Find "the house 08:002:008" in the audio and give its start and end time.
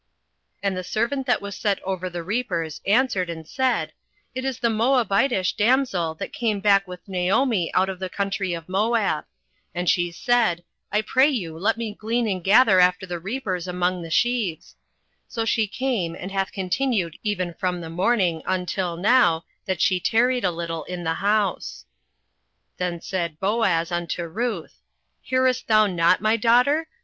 21.03-22.77